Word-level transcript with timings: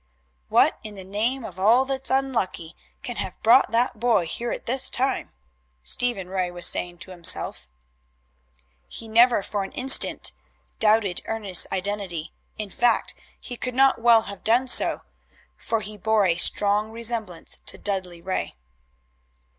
"What 0.49 0.79
in 0.83 0.95
the 0.95 1.03
name 1.03 1.43
of 1.45 1.59
all 1.59 1.85
that's 1.85 2.09
unlucky 2.09 2.75
can 3.03 3.17
have 3.17 3.39
brought 3.43 3.69
that 3.69 3.99
boy 3.99 4.25
here 4.25 4.49
at 4.51 4.65
this 4.65 4.89
time?" 4.89 5.31
Stephen 5.83 6.27
Ray 6.27 6.49
was 6.49 6.65
saying 6.65 6.97
to 7.01 7.11
himself. 7.11 7.69
He 8.87 9.07
never 9.07 9.43
for 9.43 9.63
an 9.63 9.71
instant 9.73 10.31
doubted 10.79 11.21
Ernest's 11.25 11.67
identity 11.71 12.33
in 12.57 12.71
fact, 12.71 13.13
he 13.39 13.55
could 13.55 13.75
not 13.75 14.01
well 14.01 14.23
have 14.23 14.43
done 14.43 14.67
so, 14.67 15.01
for 15.55 15.81
he 15.81 15.97
bore 15.97 16.25
a 16.25 16.37
strong 16.37 16.89
resemblance 16.89 17.61
to 17.67 17.77
Dudley 17.77 18.23
Ray. 18.23 18.55